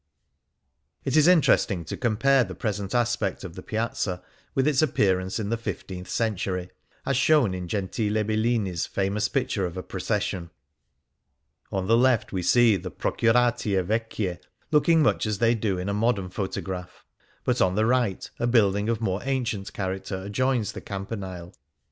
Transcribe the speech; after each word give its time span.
It 1.05 1.15
is 1.15 1.27
interesting 1.27 1.85
to 1.85 1.95
compare 1.95 2.43
the 2.43 2.55
present 2.55 2.95
aspect 2.95 3.43
of 3.43 3.53
the 3.53 3.61
Piazza 3.61 4.23
with 4.55 4.67
its 4.67 4.81
appearance 4.81 5.37
in 5.39 5.49
the 5.49 5.57
fifteenth 5.57 6.09
century, 6.09 6.71
as 7.05 7.15
shown 7.15 7.53
in 7.53 7.67
Gentile 7.67 8.23
Bellini's 8.23 8.87
famous 8.87 9.29
picture 9.29 9.63
of 9.63 9.77
a 9.77 9.83
procession. 9.83 10.49
On 11.71 11.85
the 11.85 11.95
left 11.97 12.33
we 12.33 12.41
see 12.41 12.77
the 12.77 12.89
Procuratie 12.89 13.75
Vecchie 13.85 14.39
looking 14.71 15.03
much 15.03 15.27
as 15.27 15.37
they 15.37 15.53
do 15.53 15.77
in 15.77 15.87
a 15.87 15.93
modern 15.93 16.31
photograph; 16.31 17.05
but 17.43 17.61
on 17.61 17.75
the 17.75 17.85
right 17.85 18.27
a 18.39 18.47
build 18.47 18.75
ing 18.77 18.89
of 18.89 19.01
more 19.01 19.21
ancient 19.23 19.71
character 19.71 20.23
adjoins 20.23 20.71
the 20.71 20.81
Cam 20.81 21.05
panile. 21.05 21.53